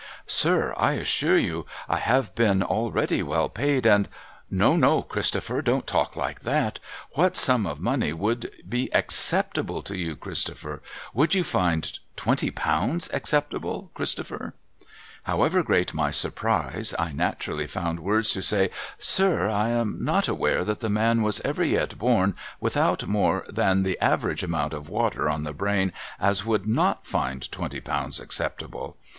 'Sir, 0.25 0.73
I 0.77 0.93
assure 0.93 1.37
you, 1.37 1.67
I 1.87 1.97
have 1.97 2.33
been 2.33 2.63
already 2.63 3.21
well 3.21 3.49
paid, 3.49 3.85
and 3.85 4.09
'* 4.43 4.49
No, 4.63 4.75
no, 4.75 5.03
Christopher! 5.03 5.61
Don't 5.61 5.85
talk 5.85 6.15
like 6.15 6.39
that! 6.39 6.79
^^llat 7.15 7.35
sum 7.35 7.67
of 7.67 7.79
money 7.79 8.11
would 8.11 8.49
be 8.67 8.91
acceptable 8.95 9.83
to 9.83 9.95
you, 9.95 10.15
Christopher? 10.15 10.81
Would 11.13 11.35
you 11.35 11.43
find 11.43 11.99
twenty 12.15 12.49
pounds 12.49 13.11
acceptable, 13.13 13.91
Christopher?' 13.93 14.55
However 15.29 15.61
great 15.61 15.93
my 15.93 16.09
surprise, 16.09 16.95
I 16.97 17.11
naturally 17.11 17.67
found 17.67 17.99
w^ords 17.99 18.33
to 18.33 18.41
say,' 18.41 18.71
Sir, 18.97 19.49
I 19.51 19.69
am 19.69 20.03
not 20.03 20.27
aware 20.27 20.63
that 20.65 20.79
the 20.79 20.89
man 20.89 21.21
was 21.21 21.41
ever 21.41 21.63
yet 21.63 21.99
born 21.99 22.33
without 22.59 23.05
more 23.05 23.45
than 23.49 23.83
the 23.83 24.01
average 24.03 24.41
amount 24.41 24.73
of 24.73 24.89
water 24.89 25.29
on 25.29 25.43
the 25.43 25.53
brain 25.53 25.93
as 26.19 26.43
would 26.43 26.63
7Wt 26.63 26.97
find 27.03 27.51
twenty 27.51 27.79
pounds 27.79 28.19
acceptable. 28.19 28.97